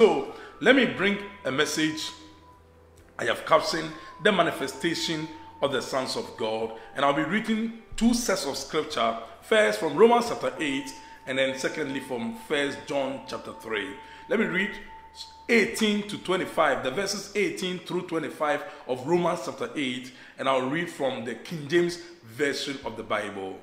[0.00, 2.10] So let me bring a message
[3.16, 3.92] I have captioned
[4.24, 5.28] the manifestation
[5.62, 9.16] of the sons of God, and I'll be reading two sets of scripture.
[9.42, 10.92] First from Romans chapter 8,
[11.28, 13.94] and then secondly from First John chapter 3.
[14.28, 14.72] Let me read
[15.48, 20.90] 18 to 25, the verses 18 through 25 of Romans chapter 8, and I'll read
[20.90, 23.60] from the King James version of the Bible.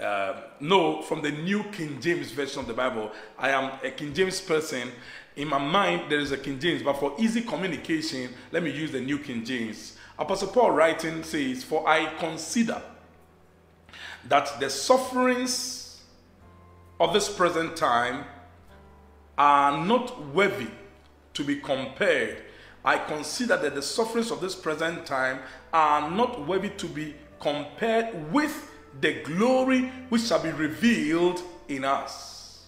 [0.00, 3.12] Uh, no, from the New King James version of the Bible.
[3.38, 4.90] I am a King James person.
[5.36, 8.92] In my mind, there is a King James, but for easy communication, let me use
[8.92, 9.96] the New King James.
[10.18, 12.82] Apostle Paul writing says, For I consider
[14.28, 16.02] that the sufferings
[17.00, 18.24] of this present time
[19.38, 20.68] are not worthy
[21.34, 22.42] to be compared.
[22.84, 25.40] I consider that the sufferings of this present time
[25.72, 32.66] are not worthy to be compared with the glory which shall be revealed in us.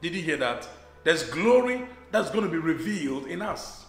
[0.00, 0.66] Did you hear that?
[1.04, 3.84] There's glory that's going to be revealed in us.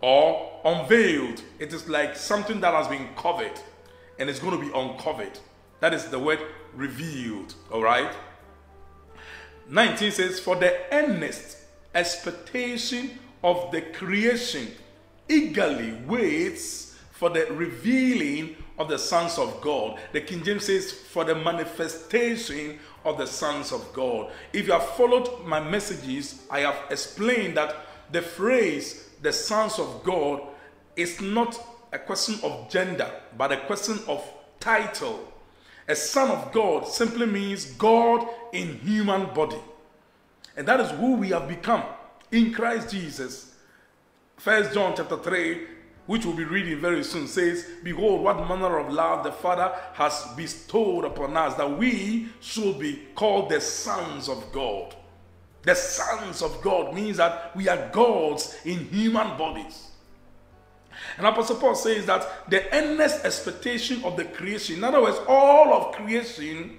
[0.00, 1.42] Or unveiled.
[1.58, 3.58] It is like something that has been covered
[4.18, 5.38] and it's going to be uncovered.
[5.80, 6.40] That is the word
[6.74, 7.54] revealed.
[7.70, 8.12] All right?
[9.68, 11.58] 19 says, For the earnest
[11.94, 14.68] expectation of the creation
[15.28, 19.98] eagerly waits for the revealing of the sons of God.
[20.12, 24.32] The King James says, for the manifestation of the sons of God.
[24.52, 27.76] If you have followed my messages, I have explained that
[28.10, 30.42] the phrase the sons of God
[30.96, 31.58] is not
[31.92, 34.24] a question of gender, but a question of
[34.58, 35.32] title.
[35.86, 39.60] A son of God simply means God in human body.
[40.56, 41.82] And that is who we have become
[42.30, 43.54] in Christ Jesus.
[44.36, 45.66] First John chapter 3,
[46.06, 50.26] which we'll be reading very soon, says, Behold, what manner of love the Father has
[50.36, 54.94] bestowed upon us, that we should be called the sons of God.
[55.62, 59.88] The sons of God means that we are gods in human bodies.
[61.16, 65.72] And Apostle Paul says that the endless expectation of the creation, in other words, all
[65.72, 66.76] of creation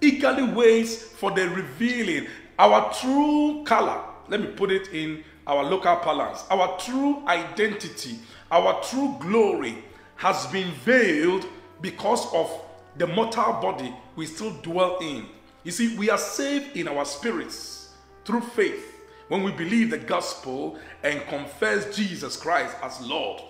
[0.00, 2.26] eagerly waits for the revealing,
[2.58, 4.02] our true color.
[4.28, 6.44] Let me put it in our local parlance.
[6.50, 8.18] Our true identity,
[8.50, 9.84] our true glory
[10.16, 11.46] has been veiled
[11.80, 12.50] because of
[12.96, 15.26] the mortal body we still dwell in.
[15.62, 17.90] You see, we are saved in our spirits
[18.24, 23.42] through faith when we believe the gospel and confess Jesus Christ as Lord.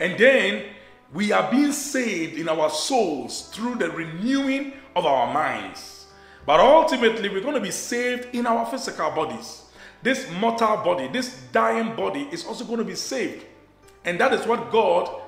[0.00, 0.64] And then
[1.12, 6.06] we are being saved in our souls through the renewing of our minds.
[6.44, 9.64] But ultimately, we're going to be saved in our physical bodies.
[10.02, 13.44] This mortal body, this dying body, is also going to be saved.
[14.08, 15.20] And that is what God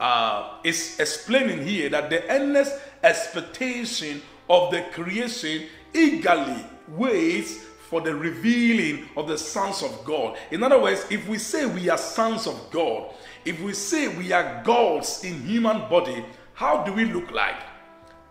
[0.00, 4.20] uh, is explaining here that the endless expectation
[4.50, 10.36] of the creation eagerly waits for the revealing of the sons of God.
[10.50, 13.14] In other words, if we say we are sons of God,
[13.44, 17.62] if we say we are gods in human body, how do we look like?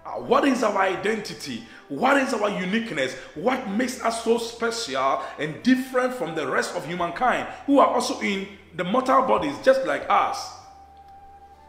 [0.05, 1.63] Uh, what is our identity?
[1.87, 3.13] What is our uniqueness?
[3.33, 8.19] What makes us so special and different from the rest of humankind who are also
[8.19, 8.45] in
[8.75, 10.53] the mortal bodies just like us?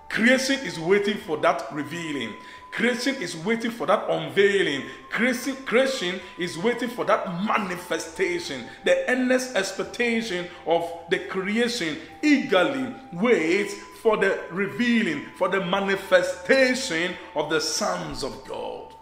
[0.08, 2.34] Creation is waiting for that revealing.
[2.70, 4.84] Creation is waiting for that unveiling.
[5.10, 8.64] Creation, creation is waiting for that manifestation.
[8.84, 17.50] The endless expectation of the creation eagerly waits for the revealing, for the manifestation of
[17.50, 18.94] the sons of God.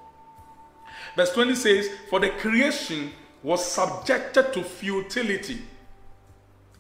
[1.17, 5.63] Verse 20 says, For the creation was subjected to futility.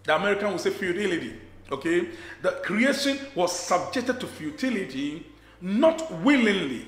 [0.04, 1.34] The American will say futility.
[1.70, 2.08] Okay?
[2.42, 5.26] The creation was subjected to futility
[5.60, 6.86] not willingly,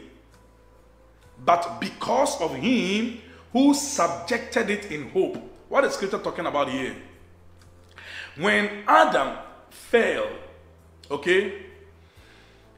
[1.44, 3.21] but because of him
[3.53, 5.38] who subjected it in hope.
[5.69, 6.94] What is scripture talking about here?
[8.37, 9.38] When Adam
[9.71, 10.28] fell,
[11.10, 11.62] okay,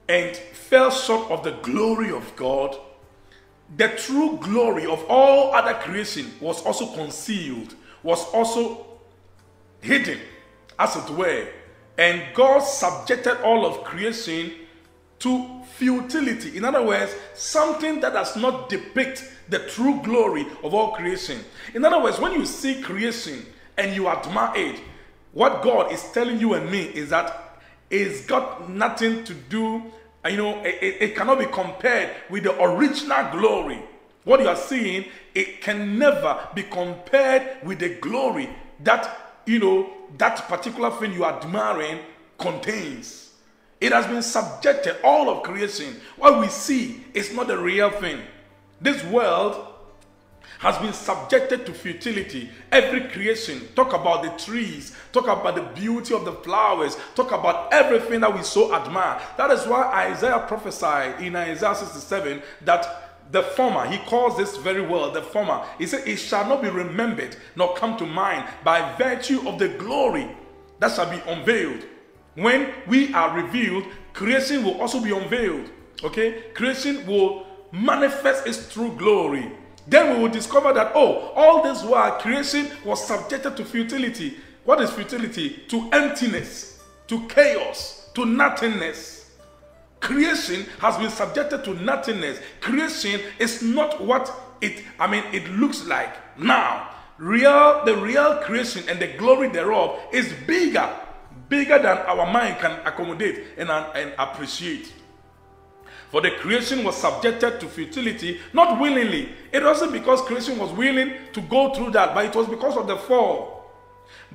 [0.09, 2.77] and fell short of the glory of God,
[3.77, 8.86] the true glory of all other creation was also concealed, was also
[9.80, 10.19] hidden,
[10.78, 11.48] as it were.
[11.97, 14.53] And God subjected all of creation
[15.21, 16.57] to futility.
[16.57, 21.41] In other words, something that does not depict the true glory of all creation.
[21.75, 23.45] In other words, when you see creation
[23.77, 24.80] and you admire it,
[25.33, 27.60] what God is telling you and me is that
[27.91, 29.83] it's got nothing to do,
[30.28, 33.83] you know, it, it cannot be compared with the original glory.
[34.25, 39.91] What you are seeing, it can never be compared with the glory that, you know,
[40.18, 42.00] that particular thing you are admiring
[42.36, 43.33] contains.
[43.80, 46.00] It has been subjected, all of creation.
[46.16, 48.21] What we see is not the real thing.
[48.80, 49.65] This world
[50.59, 52.50] has been subjected to futility.
[52.72, 57.72] Every creation, talk about the trees, talk about the beauty of the flowers, talk about
[57.72, 59.21] everything that we so admire.
[59.36, 64.80] That is why Isaiah prophesied in Isaiah 67 that the former, he calls this very
[64.80, 65.65] well the former.
[65.78, 69.69] He said, It shall not be remembered nor come to mind by virtue of the
[69.69, 70.28] glory
[70.78, 71.84] that shall be unveiled.
[72.34, 75.71] When we are revealed, creation will also be unveiled.
[76.04, 76.45] Okay?
[76.54, 79.53] Creation will manifest its true glory.
[79.86, 84.36] Then we will discover that, oh, all this while creation was subjected to futility.
[84.65, 85.65] What is futility?
[85.69, 89.17] To emptiness, to chaos, to nothingness.
[90.00, 92.41] Creation has been subjected to nothingness.
[92.60, 96.91] Creation is not what it, I mean, it looks like now.
[97.18, 100.89] Real, the real creation and the glory thereof is bigger,
[101.48, 104.92] bigger than our mind can accommodate and, and appreciate.
[106.10, 109.30] For the creation was subjected to futility, not willingly.
[109.53, 112.86] It wasn't because creation was willing to go through that, but it was because of
[112.86, 113.58] the fall.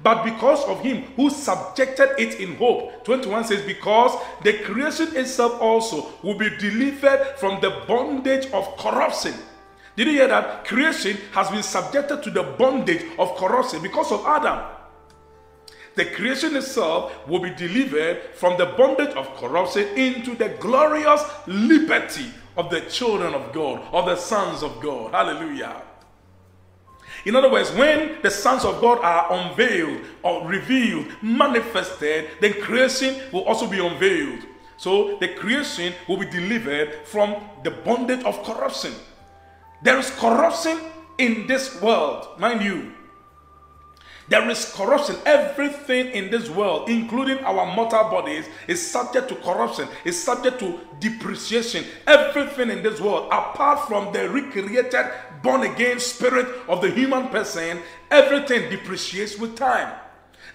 [0.01, 3.05] But because of him who subjected it in hope.
[3.05, 9.33] 21 says, Because the creation itself also will be delivered from the bondage of corruption.
[9.95, 10.65] Did you hear that?
[10.65, 14.73] Creation has been subjected to the bondage of corruption because of Adam
[15.95, 22.31] the creation itself will be delivered from the bondage of corruption into the glorious liberty
[22.57, 25.11] of the children of God, of the sons of God.
[25.11, 25.81] Hallelujah.
[27.25, 33.15] In other words, when the sons of God are unveiled or revealed, manifested, then creation
[33.31, 34.45] will also be unveiled.
[34.77, 38.93] So the creation will be delivered from the bondage of corruption.
[39.81, 40.79] There is corruption
[41.17, 42.91] in this world, mind you.
[44.33, 45.15] There is corruption.
[45.27, 50.79] Everything in this world, including our mortal bodies, is subject to corruption, is subject to
[50.99, 51.85] depreciation.
[52.07, 55.05] Everything in this world, apart from the recreated,
[55.43, 59.93] born again spirit of the human person, everything depreciates with time.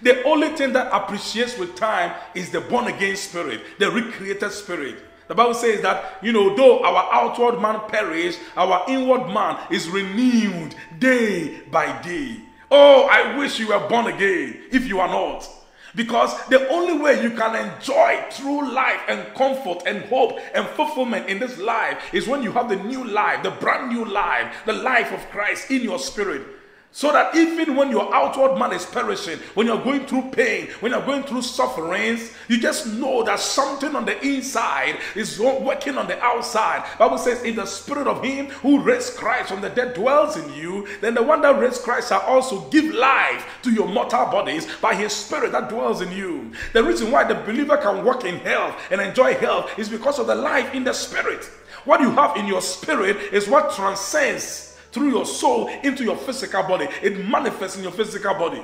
[0.01, 4.97] The only thing that appreciates with time is the born again spirit, the recreated spirit.
[5.29, 9.87] The Bible says that, you know, though our outward man perish, our inward man is
[9.87, 12.41] renewed day by day.
[12.71, 15.47] Oh, I wish you were born again if you are not.
[15.95, 21.27] Because the only way you can enjoy true life and comfort and hope and fulfillment
[21.27, 24.73] in this life is when you have the new life, the brand new life, the
[24.73, 26.43] life of Christ in your spirit.
[26.91, 30.91] So that even when your outward man is perishing, when you're going through pain, when
[30.91, 36.07] you're going through sufferings, you just know that something on the inside is working on
[36.07, 36.83] the outside.
[36.97, 40.51] Bible says, in the spirit of him who raised Christ from the dead dwells in
[40.53, 44.67] you, then the one that raised Christ shall also give life to your mortal bodies
[44.81, 46.51] by his spirit that dwells in you.
[46.73, 50.25] The reason why the believer can walk in health and enjoy health is because of
[50.25, 51.45] the life in the spirit.
[51.85, 56.63] What you have in your spirit is what transcends through your soul into your physical
[56.63, 56.87] body.
[57.01, 58.63] It manifests in your physical body.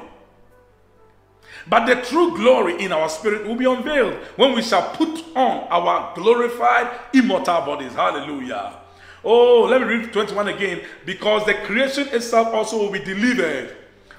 [1.68, 5.68] But the true glory in our spirit will be unveiled when we shall put on
[5.70, 7.94] our glorified immortal bodies.
[7.94, 8.78] Hallelujah.
[9.24, 10.82] Oh, let me read 21 again.
[11.06, 13.76] Because the creation itself also will be delivered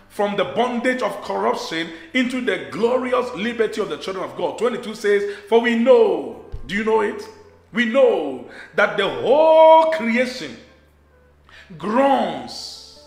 [0.08, 4.58] from the bondage of corruption into the glorious liberty of the children of God.
[4.58, 7.22] 22 says, For we know, do you know it?
[7.72, 10.56] We know that the whole creation
[11.78, 13.02] groans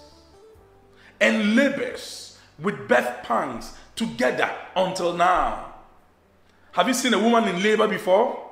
[1.19, 5.73] and labors with birth pangs together until now.
[6.71, 8.45] Have you seen a woman in labor before?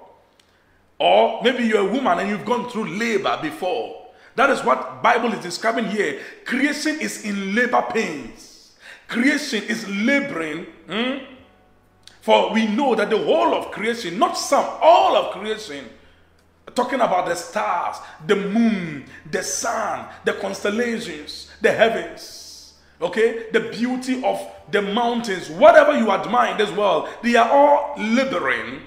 [0.99, 4.07] Or maybe you're a woman and you've gone through labor before.
[4.35, 6.19] That is what Bible is describing here.
[6.45, 8.75] Creation is in labor pains.
[9.07, 10.65] Creation is laboring.
[10.89, 11.17] Hmm?
[12.21, 15.85] For we know that the whole of creation, not some, all of creation
[16.75, 22.73] talking about the stars, the moon, the sun, the constellations, the heavens.
[23.01, 23.47] Okay?
[23.51, 28.81] The beauty of the mountains, whatever you admire in this world, they are all laboring.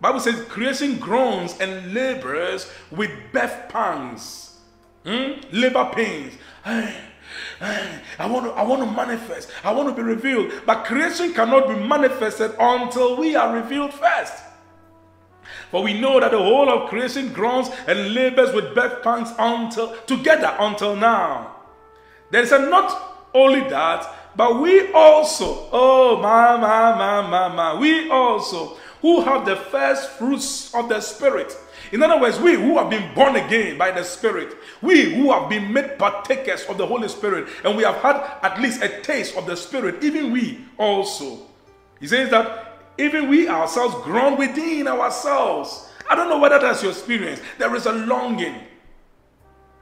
[0.00, 4.58] Bible says creation groans and labors with birth pangs.
[5.04, 5.32] Hmm?
[5.52, 6.34] Labor pains.
[6.64, 9.50] I want to I want to manifest.
[9.64, 10.52] I want to be revealed.
[10.66, 14.34] But creation cannot be manifested until we are revealed first.
[15.70, 19.96] For we know that the whole of creation groans and labors with birth pangs until
[20.06, 21.56] together until now.
[22.30, 24.06] There is not only that,
[24.36, 30.10] but we also, oh my, my, my, my, my, we also who have the first
[30.10, 31.56] fruits of the Spirit.
[31.90, 35.50] In other words, we who have been born again by the Spirit, we who have
[35.50, 39.36] been made partakers of the Holy Spirit, and we have had at least a taste
[39.36, 41.40] of the Spirit, even we also.
[42.00, 45.88] He says that even we ourselves groan within ourselves.
[46.08, 47.40] I don't know whether that's your experience.
[47.58, 48.54] There is a longing.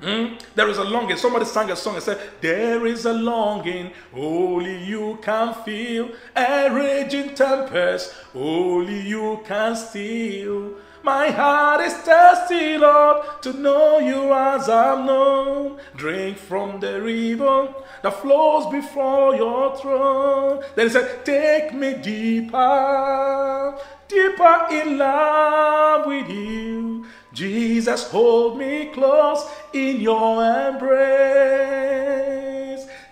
[0.01, 0.37] Hmm?
[0.55, 1.17] There is a longing.
[1.19, 6.11] Somebody sang a song and said, There is a longing, only you can feel.
[6.35, 10.77] A raging tempest, only you can steal.
[11.03, 15.79] My heart is thirsty, Lord, to know you as I'm known.
[15.97, 20.63] Drink from the river that flows before your throne.
[20.77, 23.79] Then he said, Take me deeper,
[24.09, 27.07] deeper in love with you.
[27.33, 31.81] Jesus, hold me close in your embrace.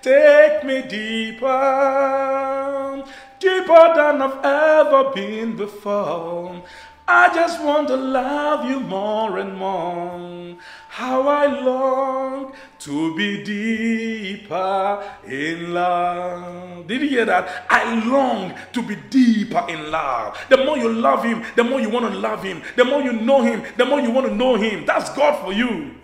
[0.03, 1.47] Take me deeper,
[3.41, 6.63] deeper than I've ever been before.
[7.11, 10.59] I just want to love you more and more.
[10.91, 16.87] How I long to be deeper in love.
[16.87, 17.65] Did you hear that?
[17.71, 20.39] I long to be deeper in love.
[20.51, 22.63] The more you love Him, the more you want to love Him.
[22.77, 24.85] The more you know Him, the more you want to know Him.
[24.85, 25.95] That's God for you.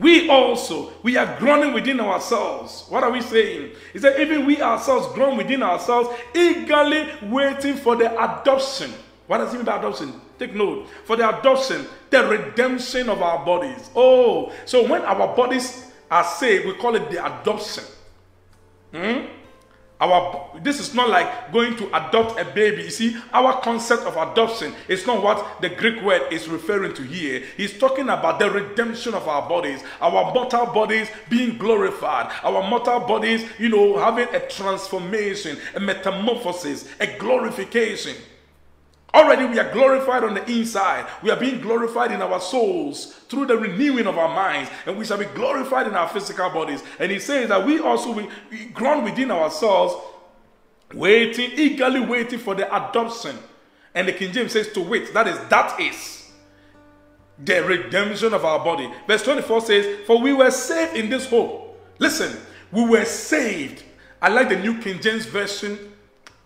[0.00, 2.86] We also, we are groaning within ourselves.
[2.88, 3.70] What are we saying?
[3.92, 8.92] He said, even we ourselves groan within ourselves, eagerly waiting for the adoption
[9.26, 10.20] what does it mean by adoption?
[10.38, 10.88] Take note.
[11.04, 13.90] For the adoption, the redemption of our bodies.
[13.94, 17.84] Oh, so when our bodies are saved, we call it the adoption.
[18.92, 19.26] Hmm?
[20.02, 22.82] Our, this is not like going to adopt a baby.
[22.82, 27.02] You see, our concept of adoption is not what the Greek word is referring to
[27.02, 27.44] here.
[27.56, 32.98] He's talking about the redemption of our bodies, our mortal bodies being glorified, our mortal
[32.98, 38.16] bodies, you know, having a transformation, a metamorphosis, a glorification.
[39.14, 41.06] Already we are glorified on the inside.
[41.22, 45.04] We are being glorified in our souls through the renewing of our minds, and we
[45.04, 46.82] shall be glorified in our physical bodies.
[46.98, 48.28] And he says that we also we
[48.72, 49.94] groan within ourselves,
[50.94, 53.36] waiting, eagerly waiting for the adoption.
[53.94, 55.12] And the King James says to wait.
[55.12, 56.30] That is, that is
[57.38, 58.90] the redemption of our body.
[59.06, 61.78] Verse 24 says, For we were saved in this hope.
[61.98, 62.34] Listen,
[62.70, 63.82] we were saved.
[64.22, 65.92] I like the New King James Version,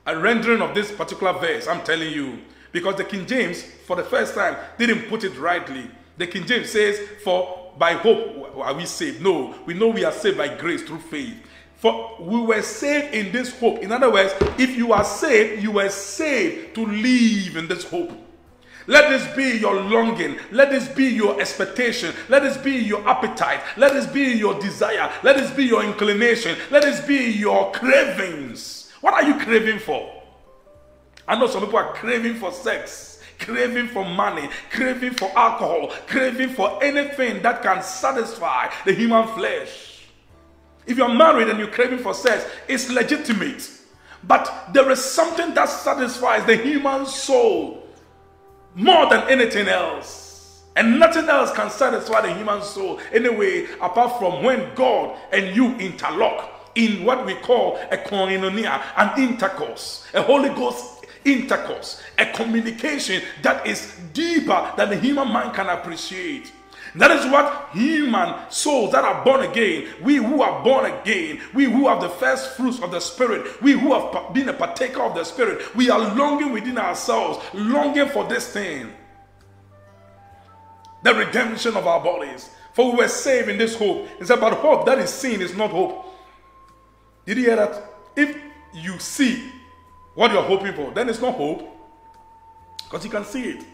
[0.04, 1.68] a rendering of this particular verse.
[1.68, 2.40] I'm telling you.
[2.76, 5.90] Because the King James, for the first time, didn't put it rightly.
[6.18, 9.22] The King James says, For by hope are we saved.
[9.22, 11.38] No, we know we are saved by grace through faith.
[11.76, 13.78] For we were saved in this hope.
[13.78, 18.12] In other words, if you are saved, you were saved to live in this hope.
[18.86, 20.38] Let this be your longing.
[20.52, 22.14] Let this be your expectation.
[22.28, 23.62] Let this be your appetite.
[23.78, 25.10] Let this be your desire.
[25.22, 26.58] Let this be your inclination.
[26.70, 28.92] Let this be your cravings.
[29.00, 30.15] What are you craving for?
[31.28, 36.50] I know some people are craving for sex, craving for money, craving for alcohol, craving
[36.50, 40.06] for anything that can satisfy the human flesh.
[40.86, 43.68] If you're married and you're craving for sex, it's legitimate.
[44.22, 47.86] But there is something that satisfies the human soul
[48.74, 50.62] more than anything else.
[50.76, 55.74] And nothing else can satisfy the human soul anyway, apart from when God and you
[55.76, 60.95] interlock in what we call a koinonia, an intercourse, a Holy Ghost
[61.26, 66.52] intercourse, a communication that is deeper than the human mind can appreciate.
[66.94, 71.64] That is what human souls that are born again, we who are born again, we
[71.64, 75.14] who have the first fruits of the Spirit, we who have been a partaker of
[75.14, 78.92] the Spirit, we are longing within ourselves, longing for this thing
[81.06, 82.50] the redemption of our bodies.
[82.72, 84.08] For we were saved in this hope.
[84.22, 86.04] Said, but hope that is seen is not hope.
[87.24, 87.94] Did you hear that?
[88.16, 88.36] If
[88.74, 89.52] you see
[90.16, 91.62] what you're hoping for, then it's not hope
[92.84, 93.64] because you can see it.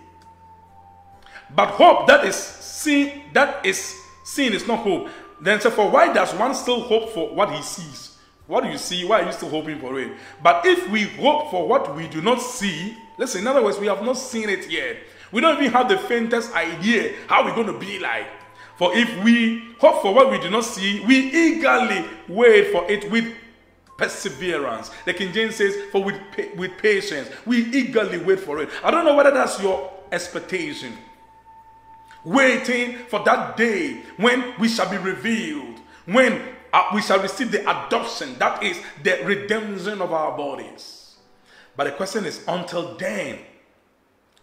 [1.55, 5.09] But hope that is seen, that is seen is not hope.
[5.41, 8.19] Then so for why does one still hope for what he sees?
[8.47, 9.05] What do you see?
[9.05, 10.13] Why are you still hoping for it?
[10.43, 13.87] But if we hope for what we do not see, listen, in other words, we
[13.87, 14.97] have not seen it yet.
[15.31, 18.27] We don't even have the faintest idea how we're going to be like.
[18.77, 23.11] For if we hope for what we do not see, we eagerly wait for it
[23.11, 23.33] with
[24.03, 24.91] perseverance.
[25.05, 26.21] The King James says, for with,
[26.57, 28.69] with patience, we eagerly wait for it.
[28.83, 30.99] I don't know whether that's your expectation.
[32.25, 36.43] Waiting for that day when we shall be revealed, when
[36.73, 41.17] uh, we shall receive the adoption, that is the redemption of our bodies.
[41.77, 43.39] But the question is, until then,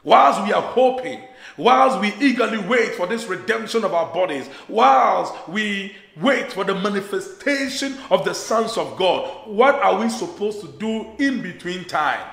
[0.03, 1.21] whilst we are hoping,
[1.59, 6.73] whilst we eagerly wait for this redemption of our bodies, whilst we wait for the
[6.73, 12.25] manifestation of the sons of God, what are we supposed to do in between time?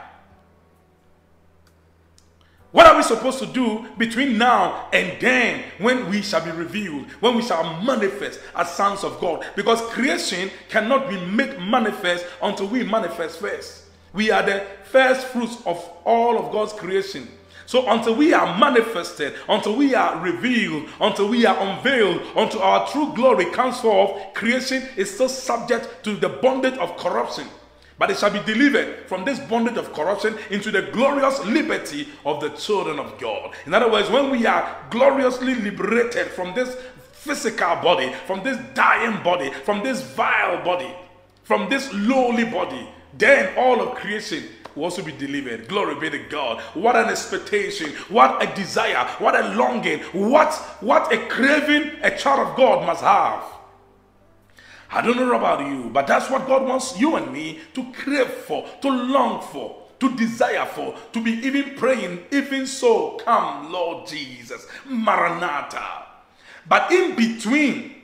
[2.71, 7.11] What are we supposed to do between now and then when we shall be revealed,
[7.21, 9.45] when we shall manifest as sons of God?
[9.57, 13.85] Because creation cannot be made manifest until we manifest first.
[14.13, 17.29] We are the first fruits of all of God's creation.
[17.67, 22.89] So until we are manifested, until we are revealed, until we are unveiled, until our
[22.89, 27.47] true glory comes forth, creation is still subject to the bondage of corruption.
[27.99, 32.41] But it shall be delivered from this bondage of corruption into the glorious liberty of
[32.41, 33.55] the children of God.
[33.65, 36.77] In other words, when we are gloriously liberated from this
[37.13, 40.95] physical body, from this dying body, from this vile body,
[41.43, 44.45] from this lowly body, then all of creation
[44.77, 45.67] will also be delivered.
[45.67, 46.61] Glory be to God.
[46.75, 52.47] What an expectation, what a desire, what a longing, what, what a craving a child
[52.47, 53.43] of God must have.
[54.91, 58.29] I don't know about you, but that's what God wants you and me to crave
[58.29, 64.07] for, to long for, to desire for, to be even praying, even so, come, Lord
[64.07, 66.05] Jesus, Maranatha.
[66.69, 67.95] But in between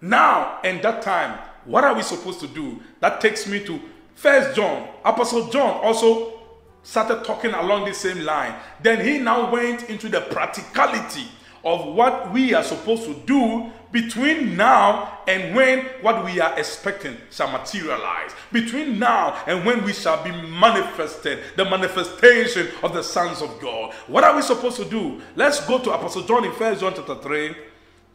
[0.00, 2.80] now and that time, what are we supposed to do?
[3.00, 3.80] That takes me to
[4.18, 4.88] First John.
[5.04, 6.40] Apostle John also
[6.82, 8.52] started talking along the same line.
[8.82, 11.28] Then he now went into the practicality
[11.64, 17.16] of what we are supposed to do between now and when what we are expecting
[17.30, 18.32] shall materialize.
[18.50, 23.94] Between now and when we shall be manifested, the manifestation of the sons of God.
[24.08, 25.22] What are we supposed to do?
[25.36, 27.54] Let's go to Apostle John in First John chapter 3.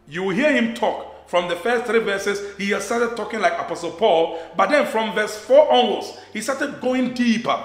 [0.09, 1.12] You will hear him talk.
[1.27, 5.13] From the first three verses, he has started talking like Apostle Paul, but then from
[5.13, 7.63] verse 4 onwards, he started going deeper.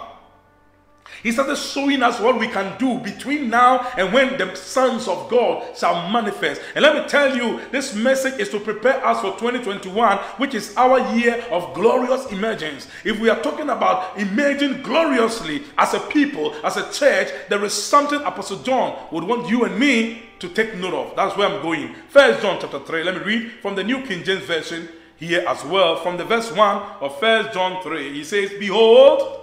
[1.22, 5.28] He started showing us what we can do between now and when the sons of
[5.28, 6.60] God shall manifest.
[6.74, 10.76] And let me tell you, this message is to prepare us for 2021, which is
[10.76, 12.86] our year of glorious emergence.
[13.04, 17.72] If we are talking about emerging gloriously as a people, as a church, there is
[17.72, 21.16] something Apostle John would want you and me to take note of.
[21.16, 21.94] That's where I'm going.
[22.08, 23.04] First John chapter 3.
[23.04, 25.96] Let me read from the New King James Version here as well.
[25.96, 28.12] From the verse 1 of First John 3.
[28.12, 29.38] He says, Behold,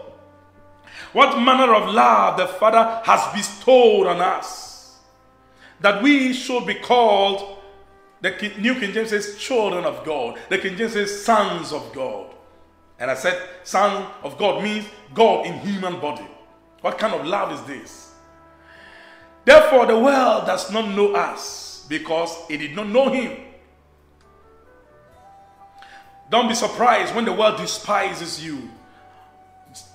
[1.13, 4.99] what manner of love the Father has bestowed on us,
[5.79, 7.59] that we should be called,
[8.21, 10.39] the New King James says, children of God.
[10.49, 12.33] The King James says, sons of God.
[12.99, 16.27] And I said, son of God means God in human body.
[16.81, 18.14] What kind of love is this?
[19.45, 23.37] Therefore, the world does not know us because it did not know him.
[26.29, 28.69] Don't be surprised when the world despises you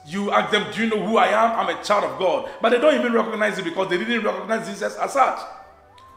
[0.06, 1.58] you ask them, Do you know who I am?
[1.58, 2.50] I'm a child of God.
[2.60, 5.40] But they don't even recognize it because they didn't recognize Jesus as such.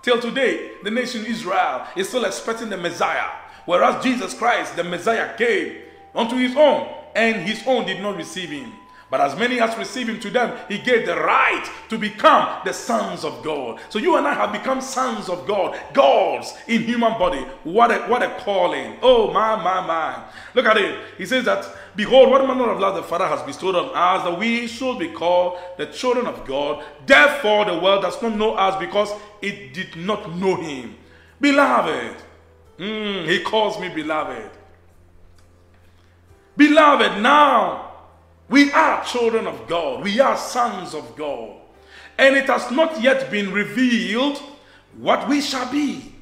[0.02, 3.30] Till today, the nation Israel is still expecting the Messiah.
[3.66, 5.78] Whereas Jesus Christ, the Messiah, came
[6.14, 8.74] unto his own, and his own did not receive him.
[9.14, 12.74] But as many as receive him to them, he gave the right to become the
[12.74, 13.80] sons of God.
[13.90, 17.46] So you and I have become sons of God, gods in human body.
[17.64, 18.98] What a, what a calling.
[19.04, 20.24] Oh, my, my, my.
[20.56, 21.00] Look at it.
[21.20, 21.64] He says that,
[21.96, 25.10] Behold, what manner of love the Father has bestowed on us, that we should be
[25.10, 26.84] called the children of God.
[27.06, 29.12] Therefore, the world does not know us because
[29.44, 30.96] it did not know him.
[31.40, 32.16] Beloved,
[32.80, 34.50] mm, he calls me beloved.
[36.58, 37.93] Beloved, now
[38.50, 40.04] we are children of God.
[40.04, 41.56] We are sons of God.
[42.18, 44.42] And it has not yet been revealed
[44.98, 46.14] what we shall be.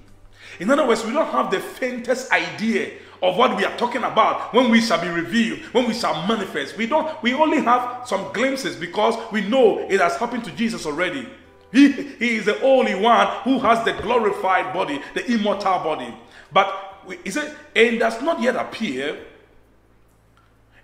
[0.59, 4.53] In other words, we don't have the faintest idea of what we are talking about
[4.53, 6.77] when we shall be revealed, when we shall manifest.
[6.77, 10.85] We don't, we only have some glimpses because we know it has happened to Jesus
[10.85, 11.27] already.
[11.71, 16.13] He, he is the only one who has the glorified body, the immortal body.
[16.51, 19.17] But he said, and does not yet appear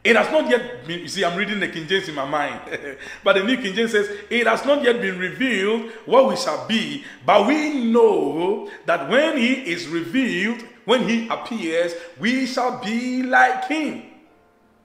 [0.08, 2.62] it has not yet been, you see, I'm reading the King James in my mind.
[3.26, 6.66] but the New King James says, It has not yet been revealed what we shall
[6.66, 13.24] be, but we know that when He is revealed, when He appears, we shall be
[13.24, 14.04] like Him.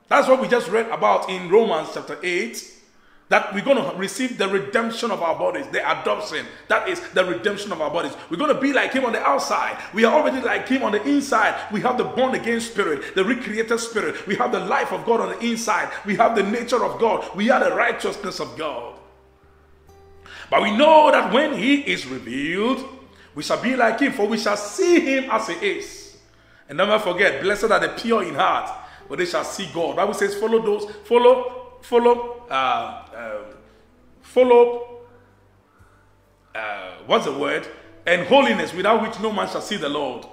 [0.08, 2.71] That's what we just read about in Romans chapter 8
[3.32, 6.44] that we're going to receive the redemption of our bodies, the adoption.
[6.68, 8.12] That is the redemption of our bodies.
[8.28, 9.82] We're going to be like Him on the outside.
[9.94, 11.58] We are already like Him on the inside.
[11.72, 14.26] We have the born again spirit, the recreated spirit.
[14.26, 15.90] We have the life of God on the inside.
[16.04, 17.34] We have the nature of God.
[17.34, 18.98] We are the righteousness of God.
[20.50, 22.86] But we know that when He is revealed,
[23.34, 26.18] we shall be like Him, for we shall see Him as He is.
[26.68, 28.70] And never forget, blessed are the pure in heart,
[29.08, 29.96] for they shall see God.
[29.96, 33.54] Bible says, follow those, follow, follow uh, um,
[34.20, 35.00] follow,
[36.54, 37.66] uh, what's the word?
[38.06, 40.26] And holiness, without which no man shall see the Lord.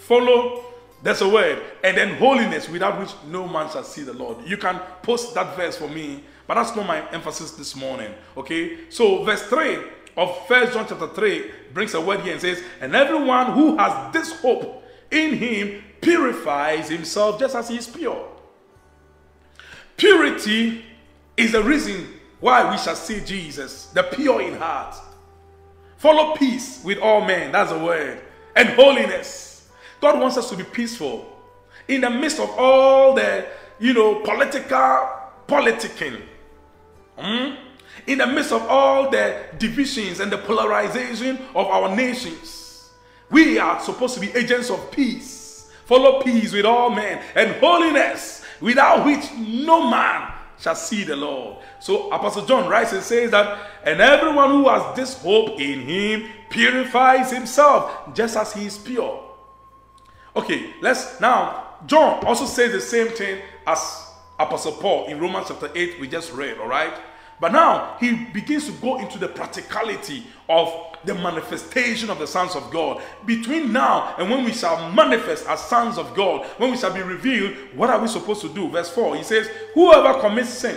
[0.00, 0.64] Follow,
[1.02, 1.62] that's a word.
[1.84, 4.46] And then holiness, without which no man shall see the Lord.
[4.46, 8.12] You can post that verse for me, but that's not my emphasis this morning.
[8.36, 8.90] Okay?
[8.90, 9.78] So, verse 3
[10.16, 14.12] of First John chapter 3 brings a word here and says, And everyone who has
[14.12, 18.37] this hope in him purifies himself just as he is pure.
[19.98, 20.84] Purity
[21.36, 22.06] is the reason
[22.40, 24.96] why we shall see Jesus, the pure in heart.
[25.96, 28.20] Follow peace with all men, that's the word,
[28.54, 29.68] and holiness.
[30.00, 31.36] God wants us to be peaceful
[31.88, 33.44] in the midst of all the,
[33.80, 35.10] you know, political
[35.48, 36.22] politicking.
[37.18, 37.56] Hmm?
[38.06, 42.90] In the midst of all the divisions and the polarization of our nations,
[43.30, 45.72] we are supposed to be agents of peace.
[45.86, 51.58] Follow peace with all men and holiness, without which no man shall see the Lord.
[51.80, 56.28] So Apostle John writes and says that, and everyone who has this hope in him
[56.48, 59.24] purifies himself just as he is pure.
[60.34, 61.64] Okay, let's now.
[61.86, 66.32] John also says the same thing as Apostle Paul in Romans chapter 8, we just
[66.32, 66.92] read, all right?
[67.40, 72.56] But now he begins to go into the practicality of the manifestation of the sons
[72.56, 73.00] of God.
[73.24, 77.02] Between now and when we shall manifest as sons of God, when we shall be
[77.02, 78.68] revealed, what are we supposed to do?
[78.68, 80.76] Verse 4 he says, Whoever commits sin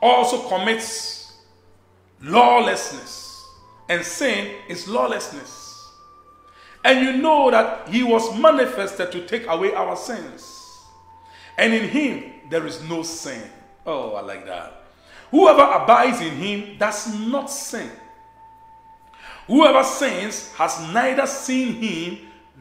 [0.00, 1.42] also commits
[2.22, 3.42] lawlessness.
[3.88, 5.90] And sin is lawlessness.
[6.84, 10.78] And you know that he was manifested to take away our sins.
[11.58, 13.42] And in him there is no sin.
[13.86, 14.83] Oh, I like that.
[15.34, 17.90] Whoever abides in him does not sin.
[19.48, 22.18] Whoever sins has neither seen him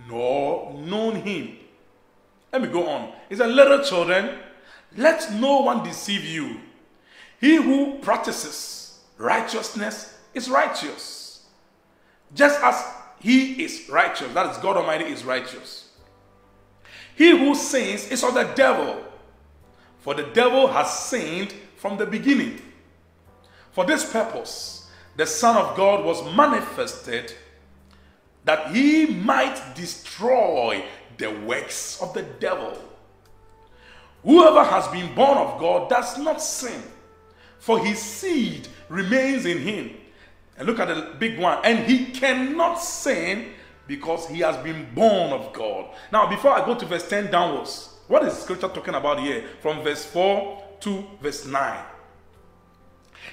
[0.10, 1.58] nor known him.
[2.52, 3.14] Let me go on.
[3.30, 4.40] He said, Little children,
[4.98, 6.62] let no one deceive you.
[7.40, 11.46] He who practices righteousness is righteous,
[12.34, 12.84] just as
[13.20, 14.34] he is righteous.
[14.34, 15.92] That is, God Almighty is righteous.
[17.16, 19.06] He who sins is of the devil,
[20.00, 22.62] for the devil has sinned from the beginning.
[23.74, 27.34] For this purpose, the Son of God was manifested
[28.46, 30.82] that he might destroy
[31.18, 32.82] the works of the devil.
[34.24, 36.82] Whoever has been born of God does not sin,
[37.60, 39.92] for his seed remains in him.
[40.58, 41.58] And look at the big one.
[41.66, 43.50] And he cannot sin
[43.88, 45.94] because he has been born of God.
[46.14, 49.44] Now, before I go to verse 10 downwards, what is scripture talking about here?
[49.60, 51.86] From verse 4 to verse 9.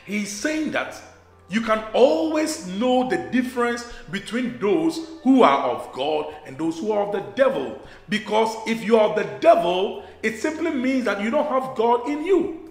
[0.06, 1.00] He's saying that
[1.48, 6.92] you can always know the difference between those who are of God and those who
[6.92, 7.80] are of the devil.
[8.08, 12.24] Because if you are the devil, it simply means that you don't have God in
[12.24, 12.70] you.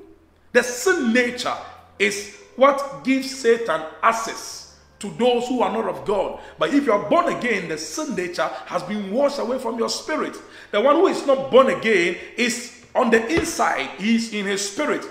[0.53, 1.55] The sin nature
[1.99, 6.39] is what gives Satan access to those who are not of God.
[6.57, 9.89] But if you are born again, the sin nature has been washed away from your
[9.89, 10.37] spirit.
[10.71, 15.05] The one who is not born again is on the inside, he's in his spirit.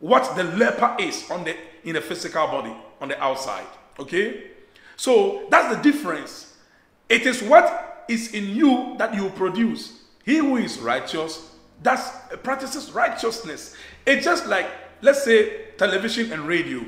[0.00, 3.66] What the leper is on the in the physical body, on the outside.
[3.98, 4.50] Okay?
[4.96, 6.56] So that's the difference.
[7.08, 10.02] It is what is in you that you produce.
[10.24, 12.10] He who is righteous that's
[12.42, 13.76] practices righteousness.
[14.06, 14.66] It's just like,
[15.02, 16.84] let's say, television and radio.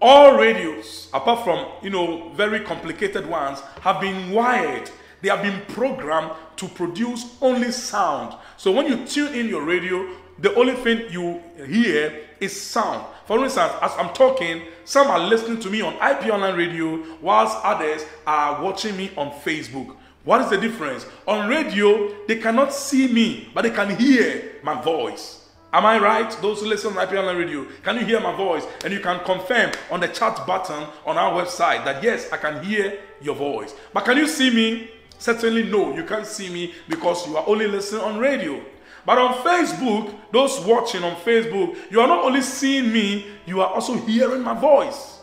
[0.00, 4.90] All radios, apart from you know very complicated ones, have been wired
[5.22, 8.34] they have been programmed to produce only sound.
[8.56, 13.04] So when you tune in your radio, the only thing you hear is sound.
[13.26, 17.56] For instance, as I'm talking, some are listening to me on IP Online Radio, whilst
[17.62, 19.96] others are watching me on Facebook.
[20.24, 21.06] What is the difference?
[21.26, 25.48] On radio, they cannot see me, but they can hear my voice.
[25.72, 26.30] Am I right?
[26.40, 28.64] Those who listen on IP Online Radio, can you hear my voice?
[28.84, 32.64] And you can confirm on the chat button on our website that yes, I can
[32.64, 33.74] hear your voice.
[33.92, 34.90] But can you see me?
[35.18, 38.60] Certainly, no, you can't see me because you are only listening on radio.
[39.04, 43.68] But on Facebook, those watching on Facebook, you are not only seeing me, you are
[43.68, 45.18] also hearing my voice.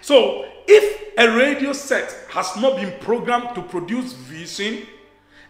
[0.00, 4.86] So, if a radio set has not been programmed to produce vision,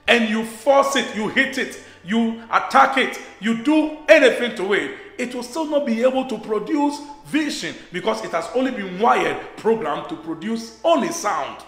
[0.07, 4.93] and you force it, you hit it, you attack it, you do anything to it,
[5.19, 9.39] it will still not be able to produce vision because it has only been wired,
[9.57, 11.65] programmed to produce only sound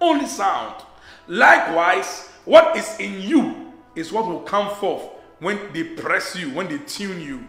[0.00, 0.82] only sound.
[1.26, 5.02] Likewise, what is in you is what will come forth
[5.40, 7.46] when they press you, when they tune you.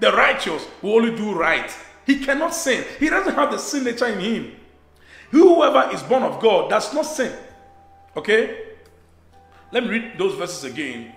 [0.00, 1.70] The righteous will only do right.
[2.04, 2.84] He cannot sin.
[3.00, 4.52] He doesn't have the sin nature in him.
[5.30, 7.32] Whoever is born of God does not sin.
[8.16, 8.62] Okay?
[9.72, 11.12] Let me read those verses again.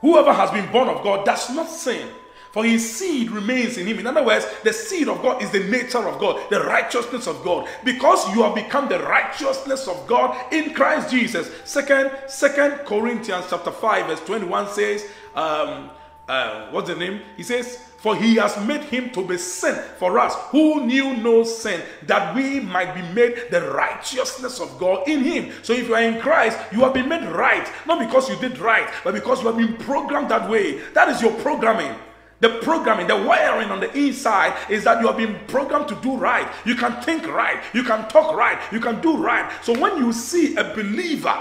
[0.00, 2.08] Whoever has been born of God does not sin
[2.56, 3.98] for his seed remains in him.
[3.98, 7.44] In other words, the seed of God is the nature of God, the righteousness of
[7.44, 7.68] God.
[7.84, 11.50] Because you have become the righteousness of God in Christ Jesus.
[11.66, 15.90] Second, Second Corinthians chapter 5, verse 21 says, um,
[16.26, 17.20] uh, what's the name?
[17.36, 21.44] He says, For he has made him to be sin for us who knew no
[21.44, 25.52] sin, that we might be made the righteousness of God in him.
[25.62, 28.58] So if you are in Christ, you have been made right, not because you did
[28.60, 30.80] right, but because you have been programmed that way.
[30.94, 31.94] That is your programming.
[32.40, 36.16] The programming, the wiring on the inside is that you have been programmed to do
[36.16, 36.46] right.
[36.66, 37.62] You can think right.
[37.72, 38.60] You can talk right.
[38.70, 39.50] You can do right.
[39.64, 41.38] So when you see a believer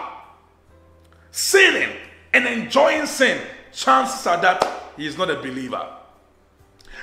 [1.32, 1.90] sinning
[2.34, 3.42] and enjoying sin,
[3.74, 5.86] chances are that he is not a believer.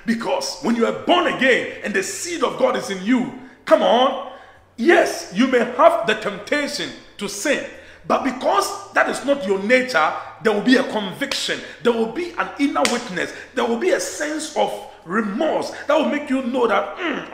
[0.07, 3.83] Because when you are born again and the seed of God is in you, come
[3.83, 4.33] on,
[4.77, 7.65] yes, you may have the temptation to sin,
[8.07, 10.13] but because that is not your nature,
[10.43, 14.01] there will be a conviction, there will be an inner witness, there will be a
[14.01, 17.29] sense of remorse that will make you know that mm,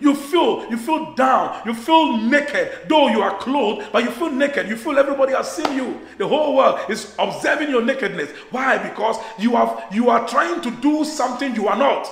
[0.00, 1.60] you feel you feel down.
[1.66, 4.68] You feel naked though you are clothed but you feel naked.
[4.68, 6.00] You feel everybody has seen you.
[6.18, 8.30] The whole world is observing your nakedness.
[8.50, 8.78] Why?
[8.78, 12.08] Because you have you are trying to do something you are not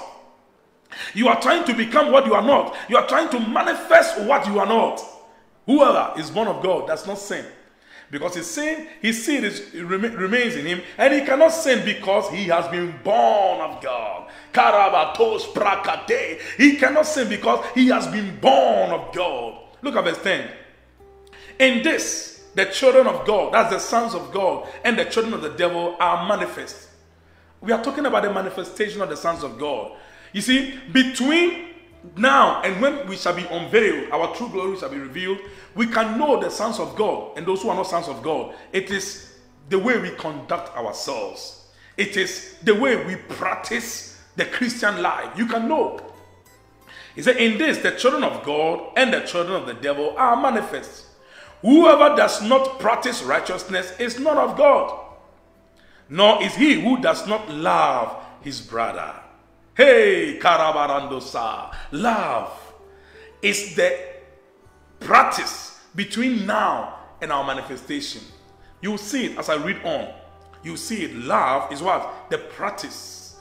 [1.14, 2.74] you are trying to become what you are not.
[2.88, 5.02] You are trying to manifest what you are not.
[5.66, 7.44] Whoever is born of God does not sin.
[8.10, 12.44] Because his sin, his seed is, remains in him, and he cannot sin because he
[12.44, 14.30] has been born of God.
[14.52, 16.40] Karabatos prakate.
[16.56, 19.58] He cannot sin because he has been born of God.
[19.82, 20.50] Look at verse 10.
[21.58, 25.42] In this, the children of God, that's the sons of God, and the children of
[25.42, 26.88] the devil are manifest.
[27.60, 29.92] We are talking about the manifestation of the sons of God.
[30.32, 31.68] You see, between
[32.16, 35.38] now and when we shall be unveiled, our true glory shall be revealed,
[35.74, 38.54] we can know the sons of God and those who are not sons of God.
[38.72, 39.34] It is
[39.68, 45.36] the way we conduct ourselves, it is the way we practice the Christian life.
[45.36, 46.00] You can know.
[47.14, 50.40] He said, In this, the children of God and the children of the devil are
[50.40, 51.06] manifest.
[51.62, 54.96] Whoever does not practice righteousness is not of God,
[56.08, 59.12] nor is he who does not love his brother.
[59.78, 61.72] Hey, Karabarandosa.
[61.92, 62.50] Love
[63.40, 63.96] is the
[64.98, 68.22] practice between now and our manifestation.
[68.80, 70.12] You will see it as I read on.
[70.64, 71.14] You see it.
[71.14, 72.28] Love is what?
[72.28, 73.38] The practice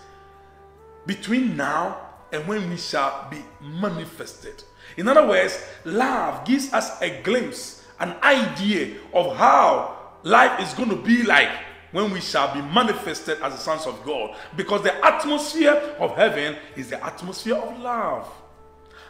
[1.08, 1.97] between now
[2.32, 4.63] and when we shall be manifested.
[4.95, 10.89] In other words, love gives us a glimpse, an idea of how life is going
[10.89, 11.50] to be like
[11.91, 14.36] when we shall be manifested as the sons of God.
[14.56, 18.30] Because the atmosphere of heaven is the atmosphere of love.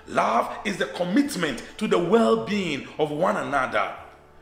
[0.08, 3.94] Love is the commitment to the well-being of one another.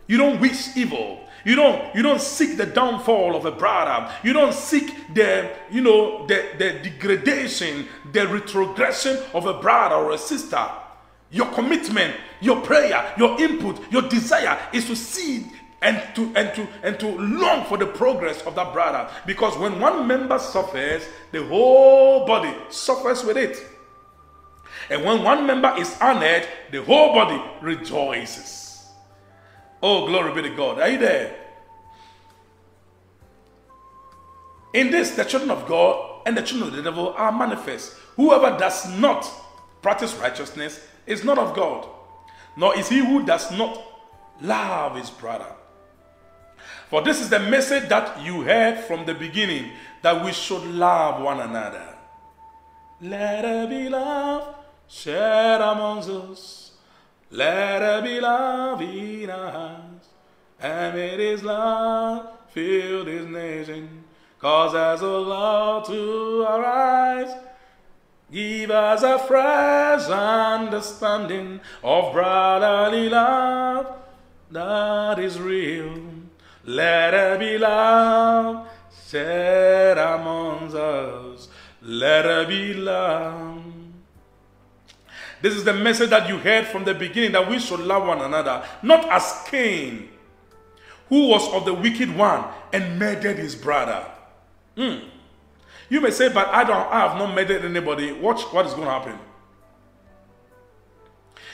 [0.07, 1.21] You don't wish evil.
[1.43, 4.11] You don't you don't seek the downfall of a brother.
[4.23, 10.11] You don't seek the you know the, the degradation, the retrogression of a brother or
[10.11, 10.67] a sister.
[11.31, 15.45] Your commitment, your prayer, your input, your desire is to see
[15.81, 19.09] and to and to and to long for the progress of that brother.
[19.25, 23.57] Because when one member suffers the whole body suffers with it.
[24.89, 28.85] And when one member is honored the whole body rejoices.
[29.81, 30.79] Oh glory be to god.
[30.79, 31.35] Are you there?
[34.73, 37.93] In this the children of god and the children of the devil are manifest.
[38.15, 39.29] Whoever does not
[39.81, 41.87] practice righteousness is not of god
[42.55, 43.81] nor is he who does not
[44.41, 45.51] love his brother
[46.89, 49.71] for this is the message that you heard from the beginning
[50.01, 51.95] that we should love one another.
[53.01, 54.55] Let there be love
[54.87, 56.71] shared amongst us.
[57.31, 60.07] Let there be love in our hearts.
[60.59, 64.03] And it is love fill this nation.
[64.39, 67.33] Cause as a love to arise.
[68.31, 73.87] Give us a fresh understanding of brotherly love
[74.51, 76.14] that is real.
[76.65, 78.67] Let there be love
[79.07, 81.47] shed among us.
[81.81, 83.63] Let there be love.
[85.41, 88.21] This is the message that you heard from the beginning that we should love one
[88.21, 90.09] another, not as Cain,
[91.09, 94.07] who was of the wicked one and murdered his brother.
[94.75, 95.03] Mm.
[95.89, 98.11] You may say, but I don't I have not murdered anybody.
[98.11, 99.19] Watch what is going to happen.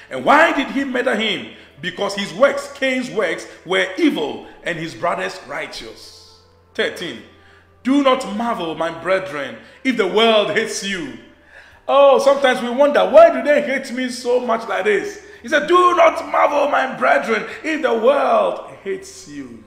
[0.10, 1.54] And why did he murder him?
[1.82, 6.39] Because his works, Cain's works, were evil and his brothers righteous.
[6.76, 7.22] 13.
[7.84, 11.17] Do not marvel, my brethren, if the world hates you.
[11.88, 15.26] Oh, sometimes we wonder, why do they hate me so much like this?
[15.41, 19.63] He said, Do not marvel, my brethren, if the world hates you.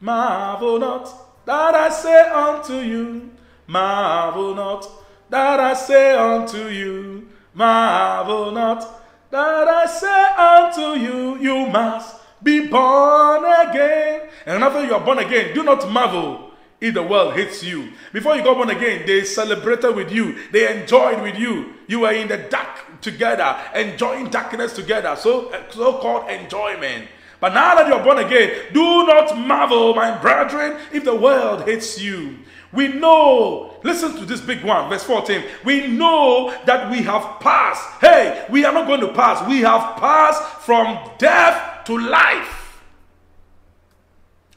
[0.00, 1.12] Marvel not
[1.44, 3.30] that I say unto you,
[3.66, 4.88] marvel not
[5.30, 9.03] that I say unto you, marvel not
[9.34, 14.28] that I say unto you, you must be born again.
[14.46, 17.92] And after you are born again, do not marvel if the world hates you.
[18.12, 21.74] Before you got born again, they celebrated with you, they enjoyed with you.
[21.88, 25.16] You were in the dark together, enjoying darkness together.
[25.16, 27.08] So uh, so called enjoyment.
[27.40, 32.00] But now that you're born again, do not marvel, my brethren, if the world hates
[32.00, 32.38] you.
[32.74, 35.44] We know, listen to this big one, verse 14.
[35.64, 38.00] We know that we have passed.
[38.00, 39.46] Hey, we are not going to pass.
[39.48, 42.82] We have passed from death to life.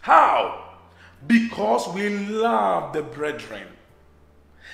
[0.01, 0.63] How?
[1.25, 3.67] Because we love the brethren.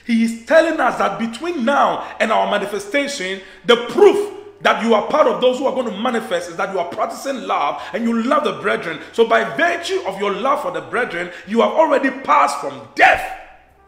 [0.05, 5.07] He is telling us that between now and our manifestation, the proof that you are
[5.07, 8.03] part of those who are going to manifest is that you are practicing love and
[8.03, 8.99] you love the brethren.
[9.11, 13.39] So, by virtue of your love for the brethren, you have already passed from death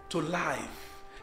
[0.09, 0.67] to life.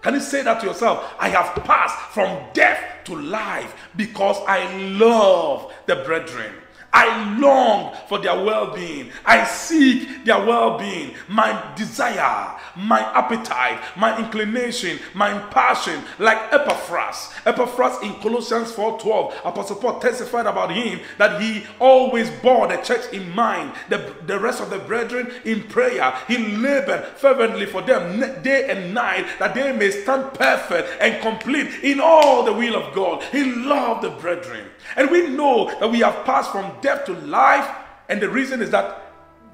[0.01, 1.15] Can you say that to yourself?
[1.19, 6.53] I have passed from death to life because I love the brethren.
[6.93, 9.11] I long for their well being.
[9.25, 11.15] I seek their well being.
[11.29, 17.33] My desire, my appetite, my inclination, my passion, like Epaphras.
[17.47, 23.13] Epaphras in Colossians 4:12, Apostle Paul testified about him that he always bore the church
[23.13, 26.15] in mind, the, the rest of the brethren in prayer.
[26.29, 31.69] He labored fervently for them day and night that they may stand perfect and complete
[31.83, 33.23] in all the will of God.
[33.25, 34.67] He loved the brethren.
[34.97, 37.69] And we know that we have passed from death to life.
[38.09, 39.01] And the reason is that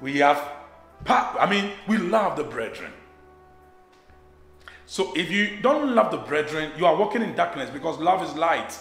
[0.01, 0.43] we have,
[1.07, 2.91] I mean, we love the brethren.
[4.85, 8.35] So if you don't love the brethren, you are walking in darkness because love is
[8.35, 8.77] light.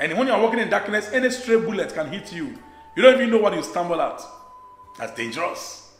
[0.00, 2.58] And when you are walking in darkness, any stray bullet can hit you.
[2.96, 4.20] You don't even know what you stumble at.
[4.98, 5.92] That's dangerous.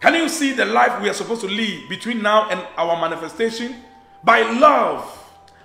[0.00, 3.76] Can you see the life we are supposed to live between now and our manifestation?
[4.24, 5.06] By love,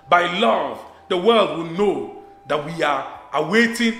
[0.08, 3.98] by love, the world will know that we are awaiting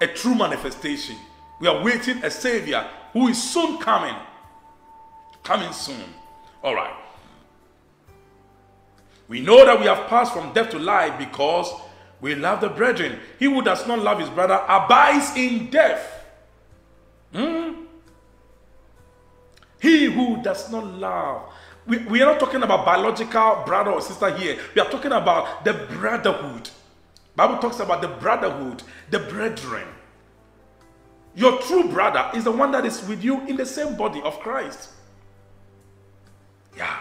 [0.00, 1.16] a true manifestation.
[1.60, 4.14] We are waiting a Savior who is soon coming.
[5.42, 6.04] Coming soon.
[6.62, 6.94] All right.
[9.28, 11.72] We know that we have passed from death to life because
[12.20, 13.18] we love the brethren.
[13.38, 16.24] He who does not love his brother abides in death.
[17.32, 17.84] Hmm?
[19.80, 21.52] He who does not love.
[21.86, 24.58] We, we are not talking about biological brother or sister here.
[24.74, 26.68] We are talking about the brotherhood.
[27.40, 29.88] Bible talks about the brotherhood, the brethren.
[31.34, 34.38] Your true brother is the one that is with you in the same body of
[34.40, 34.90] Christ.
[36.76, 36.98] Yeah.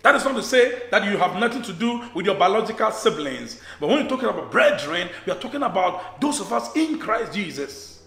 [0.00, 3.60] That is not to say that you have nothing to do with your biological siblings.
[3.78, 7.34] But when you're talking about brethren, we are talking about those of us in Christ
[7.34, 8.02] Jesus.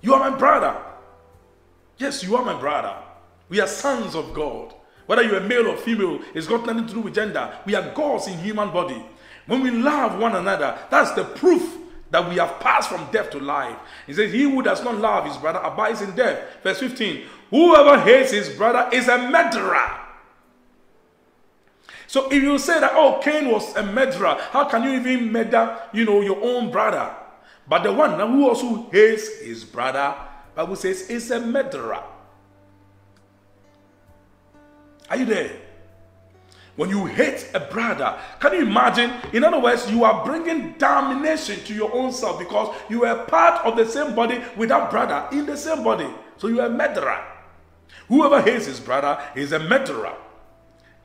[0.00, 0.80] You are my brother.
[1.98, 2.96] Yes, you are my brother.
[3.50, 4.72] We are sons of God.
[5.04, 7.54] Whether you're male or female, it's got nothing to do with gender.
[7.66, 9.04] We are gods in human body.
[9.46, 11.78] When we love one another, that's the proof
[12.10, 13.76] that we have passed from death to life.
[14.06, 16.40] He says, He who does not love his brother abides in death.
[16.62, 20.00] Verse 15 Whoever hates his brother is a murderer.
[22.06, 25.80] So if you say that, oh, Cain was a murderer, how can you even murder,
[25.92, 27.12] you know, your own brother?
[27.68, 30.14] But the one who also hates his brother,
[30.54, 32.02] Bible says, is a murderer.
[35.10, 35.63] Are you there?
[36.76, 39.12] When you hate a brother, can you imagine?
[39.32, 43.64] In other words, you are bringing damnation to your own self because you are part
[43.64, 46.08] of the same body with that brother in the same body.
[46.36, 47.24] So you are a murderer.
[48.08, 50.14] Whoever hates his brother is a murderer.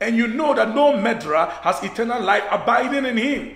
[0.00, 3.54] And you know that no murderer has eternal life abiding in him.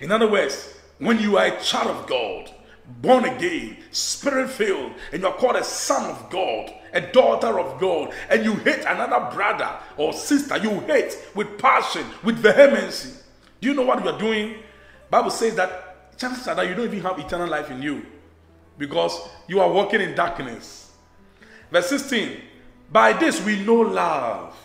[0.00, 2.50] In other words, when you are a child of God,
[2.86, 7.80] born again, spirit filled, and you are called a son of God, a daughter of
[7.80, 13.10] God, and you hate another brother or sister, you hate with passion, with vehemency.
[13.60, 14.56] Do you know what you are doing?
[15.10, 18.04] Bible says that chances are that you don't even have eternal life in you
[18.78, 20.92] because you are walking in darkness.
[21.70, 22.40] Verse 16,
[22.90, 24.56] by this we know love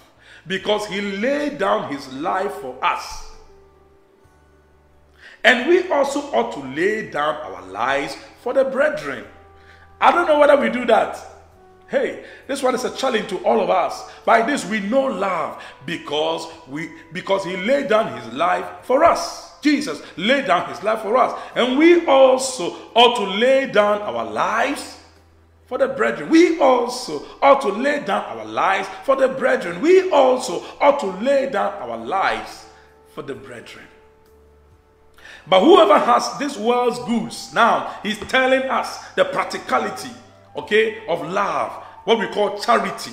[0.46, 3.27] because he laid down his life for us.
[5.48, 9.24] And we also ought to lay down our lives for the brethren.
[10.02, 11.18] I don't know whether we do that.
[11.88, 14.12] Hey, this one is a challenge to all of us.
[14.26, 19.58] By this we know love because we because he laid down his life for us.
[19.62, 21.40] Jesus laid down his life for us.
[21.56, 25.00] And we also ought to lay down our lives
[25.66, 26.28] for the brethren.
[26.28, 29.80] We also ought to lay down our lives for the brethren.
[29.80, 32.66] We also ought to lay down our lives
[33.16, 33.86] for the brethren.
[35.50, 40.12] But whoever has this world's goods, now he's telling us the practicality,
[40.56, 41.72] okay, of love,
[42.04, 43.12] what we call charity,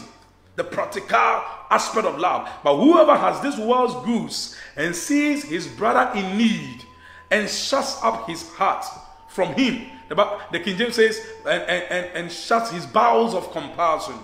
[0.57, 2.49] the practical aspect of love.
[2.63, 6.85] But whoever has this world's goods and sees his brother in need
[7.31, 8.85] and shuts up his heart
[9.29, 9.91] from him.
[10.09, 14.15] The, King James says, and, and, and shuts his bowels of compassion.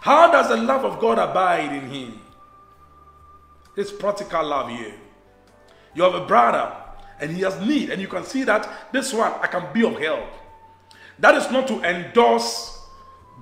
[0.00, 2.20] How does the love of God abide in him?
[3.76, 4.94] It's practical love here.
[5.94, 6.72] You have a brother
[7.20, 9.98] and he has need, and you can see that this one I can be of
[9.98, 10.28] help.
[11.18, 12.78] That is not to endorse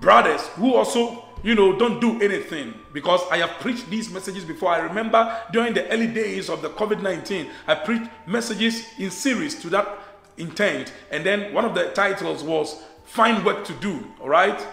[0.01, 4.71] brothers who also, you know, don't do anything because I have preached these messages before.
[4.71, 9.61] I remember during the early days of the COVID 19, I preached messages in series
[9.61, 9.89] to that
[10.39, 14.07] intent, and then one of the titles was Find Work to Do.
[14.21, 14.67] All right,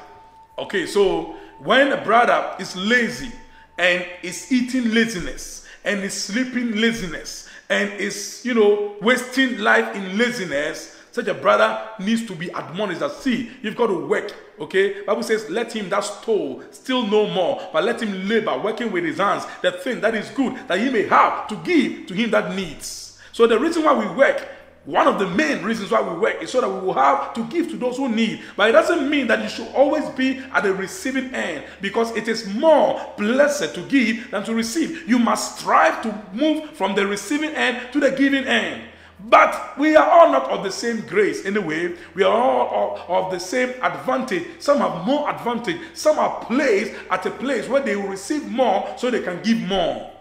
[0.58, 3.32] okay, so when a brother is lazy
[3.78, 10.18] and is eating laziness and is sleeping laziness and is, you know, wasting life in
[10.18, 14.34] laziness, such a brother needs to be admonished that see, you've got to work.
[14.60, 18.92] Okay, Bible says, let him that stole still no more, but let him labor, working
[18.92, 22.14] with his hands, the thing that is good that he may have to give to
[22.14, 23.20] him that needs.
[23.32, 24.48] So the reason why we work
[24.86, 27.46] one of the main reasons why we work is so that we will have to
[27.46, 28.42] give to those who need.
[28.58, 32.28] But it doesn't mean that you should always be at the receiving end because it
[32.28, 35.08] is more blessed to give than to receive.
[35.08, 38.90] You must strive to move from the receiving end to the giving end.
[39.30, 41.96] But we are all not of the same grace anyway.
[42.14, 44.44] We are all of the same advantage.
[44.60, 45.80] Some have more advantage.
[45.94, 49.62] Some are placed at a place where they will receive more so they can give
[49.62, 50.13] more.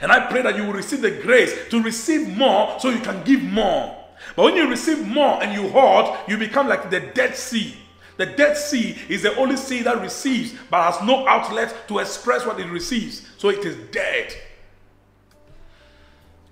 [0.00, 3.22] And I pray that you will receive the grace to receive more so you can
[3.24, 3.96] give more.
[4.36, 7.76] But when you receive more and you hoard, you become like the Dead Sea.
[8.16, 12.44] The Dead Sea is the only sea that receives but has no outlet to express
[12.44, 13.28] what it receives.
[13.38, 14.34] So it is dead.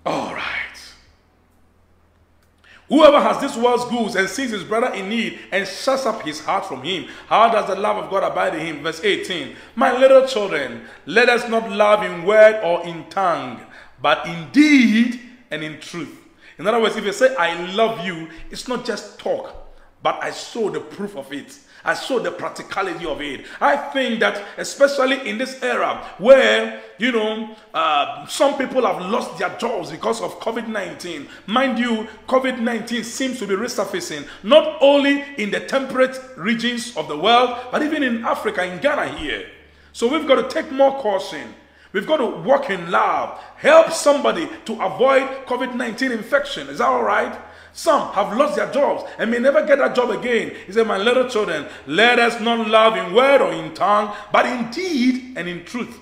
[0.05, 0.76] All right.
[2.89, 6.41] Whoever has this world's goods and sees his brother in need and shuts up his
[6.41, 8.83] heart from him, how does the love of God abide in him?
[8.83, 13.61] Verse 18 My little children, let us not love in word or in tongue,
[14.01, 15.21] but in deed
[15.51, 16.17] and in truth.
[16.59, 19.53] In other words, if you say, I love you, it's not just talk,
[20.03, 21.59] but I show the proof of it.
[21.87, 23.47] I saw the practicality of it.
[23.61, 29.39] I think that, especially in this era where, you know, uh, some people have lost
[29.39, 31.29] their jobs because of COVID 19.
[31.47, 37.07] Mind you, COVID 19 seems to be resurfacing not only in the temperate regions of
[37.07, 39.47] the world, but even in Africa, in Ghana here.
[39.93, 41.55] So we've got to take more caution.
[41.93, 46.69] We've got to walk in love, help somebody to avoid COVID 19 infection.
[46.69, 47.41] Is that all right?
[47.77, 50.57] Some have lost their jobs and may never get that job again.
[50.67, 54.47] He said, My little children, let us not love in word or in tongue, but
[54.47, 56.01] in deed and in truth.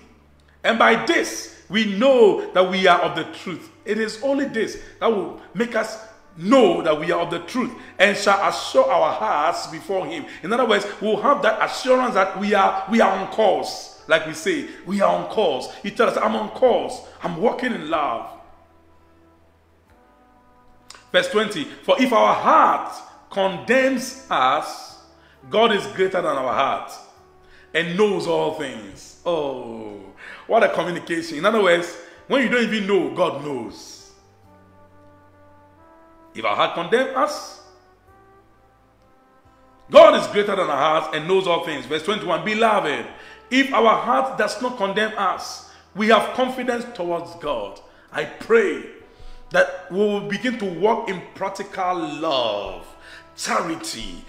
[0.63, 3.73] And by this, we know that we are of the truth.
[3.85, 5.99] It is only this that will make us
[6.37, 10.27] know that we are of the truth and shall assure our hearts before him.
[10.45, 14.01] In other words, we'll have that assurance that we are we are on course.
[14.07, 15.75] Like we say, we are on course.
[15.83, 17.01] He tells us, I'm on course.
[17.21, 18.34] I'm walking in love.
[21.15, 22.93] Verse 20 For if our heart
[23.31, 24.99] condemns us,
[25.49, 26.91] God is greater than our heart
[27.73, 29.21] and knows all things.
[29.25, 30.01] Oh,
[30.49, 31.39] what a communication.
[31.39, 31.97] In other words,
[32.27, 34.11] when you don't even know, God knows.
[36.35, 37.63] If our heart condemns us,
[39.93, 41.87] God is greater than our hearts and knows all things.
[41.87, 43.07] Verse 21 Beloved,
[43.53, 47.79] if our heart does not condemn us, we have confidence towards God.
[48.11, 48.83] I pray
[49.55, 52.85] that we will begin to walk in practical love,
[53.37, 54.25] charity,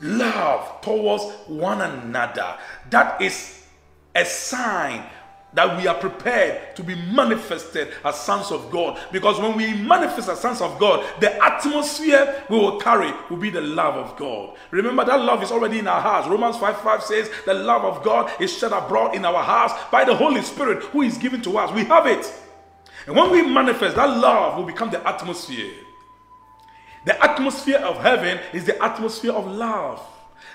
[0.00, 2.56] love towards one another.
[2.88, 3.66] That is
[4.14, 5.04] a sign
[5.52, 8.98] that we are prepared to be manifested as sons of God.
[9.12, 13.50] Because when we manifest as sons of God, the atmosphere we will carry will be
[13.50, 14.56] the love of God.
[14.70, 16.26] Remember that love is already in our hearts.
[16.28, 20.04] Romans 5 5 says, The love of God is shed abroad in our hearts by
[20.04, 21.70] the Holy Spirit who is given to us.
[21.74, 22.32] We have it.
[23.06, 25.72] And when we manifest, that love will become the atmosphere.
[27.04, 30.00] The atmosphere of heaven is the atmosphere of love.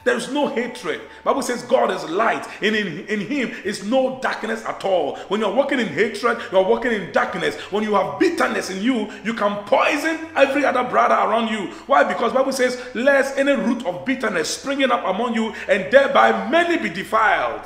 [0.04, 1.02] There is no hatred.
[1.24, 5.18] Bible says God is light, and in, in Him is no darkness at all.
[5.28, 7.56] When you're walking in hatred, you're walking in darkness.
[7.72, 11.74] When you have bitterness in you, you can poison every other brother around you.
[11.88, 12.06] Why?
[12.06, 16.78] Because Bible says, "Lest any root of bitterness springing up among you, and thereby many
[16.78, 17.64] be defiled."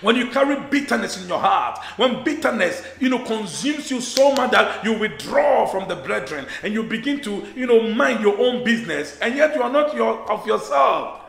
[0.00, 4.50] When you carry bitterness in your heart, when bitterness, you know, consumes you so much
[4.52, 8.64] that you withdraw from the brethren and you begin to, you know, mind your own
[8.64, 11.20] business, and yet you are not your of yourself.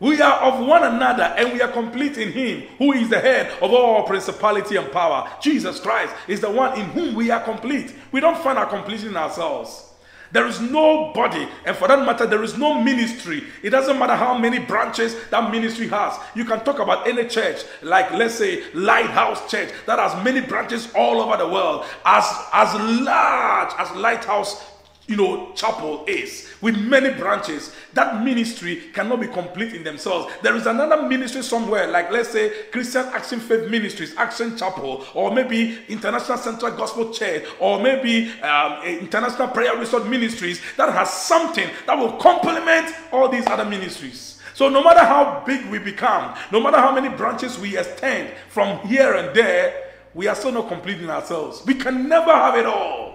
[0.00, 3.50] We are of one another and we are complete in Him who is the head
[3.60, 5.28] of all principality and power.
[5.42, 7.94] Jesus Christ is the one in whom we are complete.
[8.12, 9.87] We don't find our completion in ourselves.
[10.30, 13.44] There is no body, and for that matter, there is no ministry.
[13.62, 16.18] It doesn't matter how many branches that ministry has.
[16.34, 20.92] You can talk about any church, like let's say Lighthouse Church, that has many branches
[20.94, 24.77] all over the world, as, as large as Lighthouse
[25.08, 27.74] you know, chapel is with many branches.
[27.94, 30.32] That ministry cannot be complete in themselves.
[30.42, 35.34] There is another ministry somewhere, like let's say Christian Action Faith Ministries, Action Chapel, or
[35.34, 41.68] maybe International Central Gospel Church, or maybe um, International Prayer Resort Ministries that has something
[41.86, 44.40] that will complement all these other ministries.
[44.52, 48.78] So, no matter how big we become, no matter how many branches we extend from
[48.86, 51.64] here and there, we are still not complete in ourselves.
[51.64, 53.07] We can never have it all.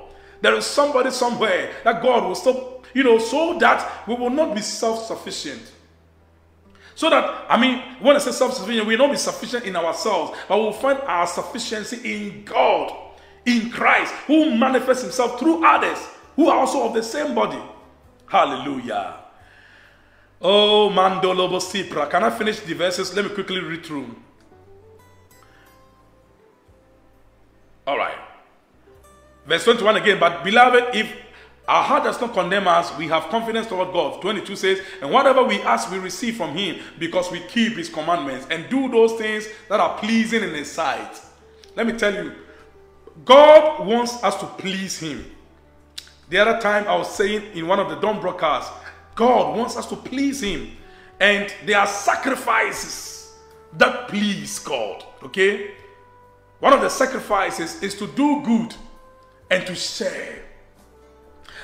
[0.43, 4.53] There is somebody somewhere that God will stop, you know, so that we will not
[4.53, 5.71] be self sufficient.
[6.95, 9.77] So that, I mean, when I say self sufficient, we will not be sufficient in
[9.77, 12.93] ourselves, but we'll find our sufficiency in God,
[13.45, 15.97] in Christ, who manifests himself through others
[16.35, 17.61] who are also of the same body.
[18.25, 19.19] Hallelujah.
[20.41, 22.09] Oh, Mandolobo Sipra.
[22.09, 23.15] Can I finish the verses?
[23.15, 24.13] Let me quickly read through.
[27.87, 28.32] All right.
[29.45, 31.13] Verse 21 again, but beloved, if
[31.67, 34.21] our heart does not condemn us, we have confidence toward God.
[34.21, 38.47] 22 says, and whatever we ask, we receive from Him because we keep His commandments
[38.49, 41.21] and do those things that are pleasing in His sight.
[41.75, 42.33] Let me tell you,
[43.25, 45.29] God wants us to please Him.
[46.29, 48.71] The other time I was saying in one of the dawn broadcasts,
[49.15, 50.71] God wants us to please Him.
[51.19, 53.33] And there are sacrifices
[53.77, 55.05] that please God.
[55.23, 55.71] Okay?
[56.59, 58.75] One of the sacrifices is to do good
[59.53, 60.39] and to share.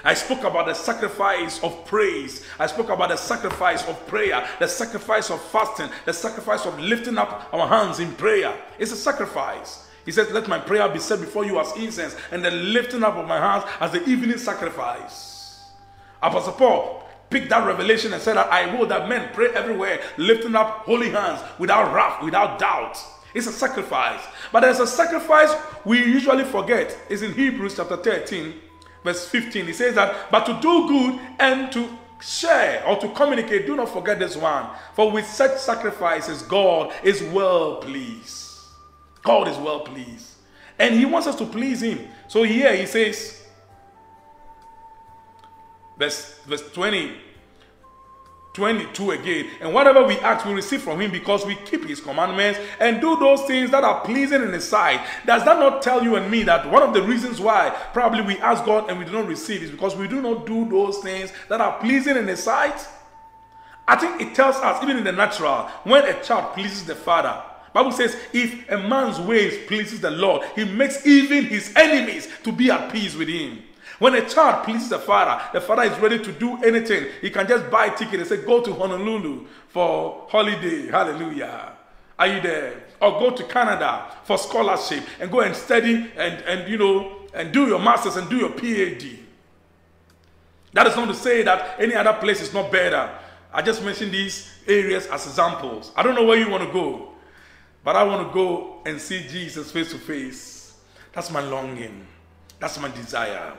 [0.03, 2.45] I spoke about the sacrifice of praise.
[2.57, 7.17] I spoke about the sacrifice of prayer, the sacrifice of fasting, the sacrifice of lifting
[7.17, 8.55] up our hands in prayer.
[8.77, 9.87] It's a sacrifice.
[10.05, 13.15] He says, Let my prayer be set before you as incense, and the lifting up
[13.15, 15.65] of my hands as the evening sacrifice.
[16.21, 20.55] Apostle Paul picked that revelation and said that I will that men pray everywhere, lifting
[20.55, 22.97] up holy hands without wrath, without doubt.
[23.33, 24.21] It's a sacrifice.
[24.51, 25.53] But there's a sacrifice
[25.85, 26.97] we usually forget.
[27.09, 28.53] It's in Hebrews chapter 13,
[29.03, 29.65] verse 15.
[29.65, 31.89] He says that, but to do good and to
[32.21, 34.69] share or to communicate, do not forget this one.
[34.93, 38.57] For with such sacrifices, God is well pleased.
[39.23, 40.35] God is well pleased.
[40.77, 42.07] And He wants us to please Him.
[42.27, 43.45] So here He says,
[45.97, 47.15] verse, verse 20,
[48.53, 49.47] 22 again.
[49.61, 53.15] And whatever we ask, we receive from him because we keep his commandments and do
[53.17, 55.05] those things that are pleasing in his sight.
[55.25, 58.37] Does that not tell you and me that one of the reasons why probably we
[58.39, 61.31] ask God and we do not receive is because we do not do those things
[61.47, 62.87] that are pleasing in his sight?
[63.87, 67.41] I think it tells us, even in the natural, when a child pleases the father,
[67.73, 72.51] Bible says, if a man's ways pleases the Lord, he makes even his enemies to
[72.51, 73.63] be at peace with him.
[73.99, 77.07] When a child pleases the father, the father is ready to do anything.
[77.21, 80.87] He can just buy a ticket and say, Go to Honolulu for holiday.
[80.87, 81.73] Hallelujah.
[82.17, 82.83] Are you there?
[83.01, 87.51] Or go to Canada for scholarship and go and study and, and you know and
[87.51, 89.19] do your masters and do your PhD.
[90.73, 93.09] That is not to say that any other place is not better.
[93.51, 95.91] I just mentioned these areas as examples.
[95.95, 97.09] I don't know where you want to go,
[97.83, 100.75] but I want to go and see Jesus face to face.
[101.13, 102.05] That's my longing.
[102.59, 103.53] That's my desire.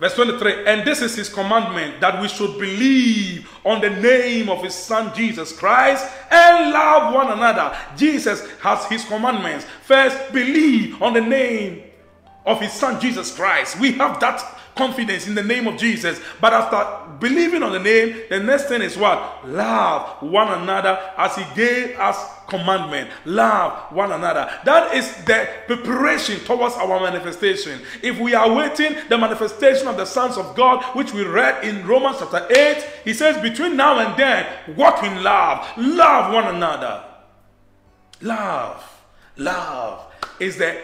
[0.00, 4.62] Verse 23 And this is his commandment that we should believe on the name of
[4.62, 7.76] his son Jesus Christ and love one another.
[7.96, 9.66] Jesus has his commandments.
[9.82, 11.82] First, believe on the name
[12.44, 13.78] of his son Jesus Christ.
[13.78, 14.42] We have that
[14.76, 16.20] confidence in the name of Jesus.
[16.40, 19.48] But after believing on the name, the next thing is what?
[19.48, 22.16] Love one another as He gave us
[22.48, 23.10] commandment.
[23.24, 24.50] Love one another.
[24.64, 27.80] That is the preparation towards our manifestation.
[28.02, 31.86] If we are waiting the manifestation of the sons of God, which we read in
[31.86, 34.46] Romans chapter 8, he says, between now and then,
[34.76, 35.66] walk in love.
[35.76, 37.04] Love one another.
[38.20, 38.90] Love.
[39.36, 40.80] Love is the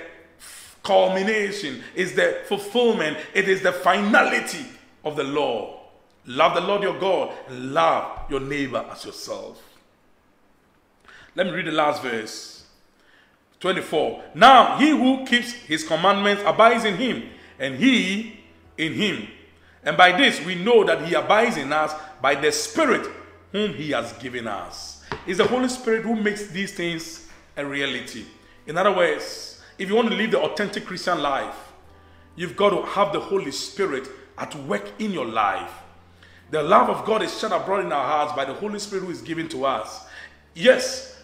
[0.83, 4.67] culmination, is the fulfillment, it is the finality
[5.05, 5.81] of the law.
[6.27, 9.63] Love the Lord your God and love your neighbor as yourself.
[11.35, 12.65] Let me read the last verse.
[13.61, 14.23] 24.
[14.35, 17.25] Now he who keeps his commandments abides in him,
[17.59, 18.41] and he
[18.79, 19.29] in him.
[19.85, 23.07] And by this we know that he abides in us by the Spirit
[23.53, 25.03] whom he has given us.
[25.27, 28.25] It's the Holy Spirit who makes these things a reality.
[28.67, 29.50] In other words,
[29.81, 31.73] if you want to live the authentic Christian life,
[32.37, 34.07] you've got to have the Holy Spirit
[34.37, 35.73] at work in your life.
[36.51, 39.11] The love of God is shed abroad in our hearts by the Holy Spirit who
[39.11, 40.05] is given to us.
[40.55, 41.23] Yes,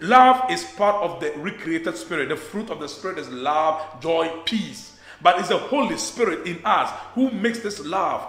[0.00, 2.30] love is part of the recreated spirit.
[2.30, 4.98] The fruit of the spirit is love, joy, peace.
[5.20, 8.26] But it's the Holy Spirit in us who makes this love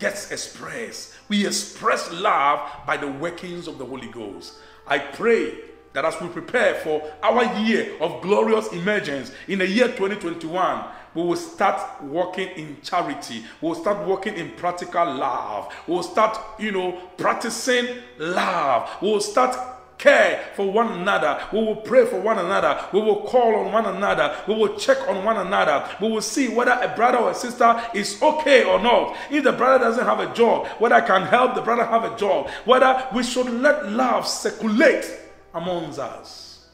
[0.00, 1.14] gets expressed.
[1.28, 4.54] We express love by the workings of the Holy Ghost.
[4.84, 5.54] I pray
[5.96, 10.84] that as we prepare for our year of glorious emergence in the year 2021,
[11.14, 13.42] we will start working in charity.
[13.62, 15.74] We'll start working in practical love.
[15.86, 18.90] We'll start, you know, practicing love.
[19.00, 19.56] We'll start
[19.96, 21.42] care for one another.
[21.50, 22.78] We will pray for one another.
[22.92, 24.36] We will call on one another.
[24.46, 25.88] We will check on one another.
[25.98, 29.16] We will see whether a brother or a sister is okay or not.
[29.30, 32.14] If the brother doesn't have a job, whether I can help the brother have a
[32.18, 35.22] job, whether we should let love circulate
[35.56, 36.68] amongst us.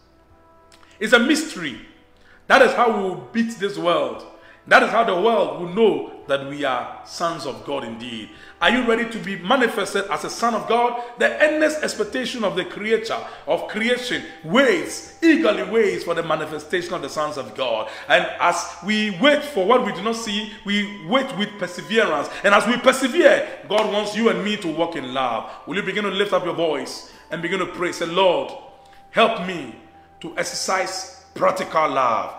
[1.00, 1.80] It's a mystery.
[2.48, 4.26] That is how we will beat this world.
[4.66, 8.28] That is how the world will know that we are sons of God indeed.
[8.60, 11.02] Are you ready to be manifested as a son of God?
[11.18, 13.18] The endless expectation of the creator,
[13.48, 17.90] of creation, waits, eagerly waits for the manifestation of the sons of God.
[18.08, 22.28] And as we wait for what we do not see, we wait with perseverance.
[22.44, 25.50] And as we persevere, God wants you and me to walk in love.
[25.66, 27.90] Will you begin to lift up your voice and begin to pray?
[27.90, 28.52] Say, Lord,
[29.12, 29.74] help me
[30.20, 32.30] to exercise practical love.